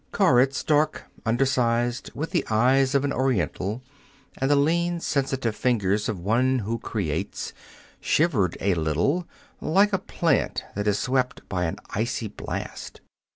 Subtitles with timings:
[0.11, 3.83] Koritz, dark, undersized, with the eyes of an Oriental
[4.35, 7.53] and the lean, sensitive fingers of one who creates,
[7.99, 9.27] shivered a little,
[9.61, 12.99] like a plant that is swept by an icy blast.